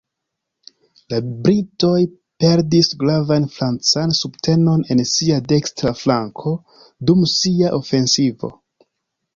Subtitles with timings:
[1.13, 1.17] La
[1.47, 1.97] britoj
[2.43, 6.57] perdis gravan francan subtenon en sia dekstra flanko
[7.13, 8.55] dum sia ofensivo.